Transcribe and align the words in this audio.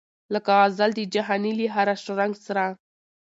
لکه 0.33 0.51
غزل 0.59 0.91
د 0.95 0.99
جهاني 1.13 1.51
له 1.59 1.65
هره 1.75 1.95
شرنګه 2.03 2.39
سره 2.47 2.65